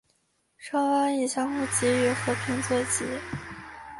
[0.57, 3.15] 双方以相互给予和平作结。